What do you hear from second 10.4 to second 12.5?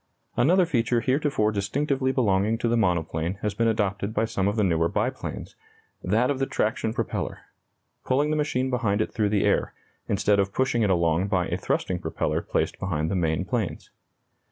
pushing it along by a thrusting propeller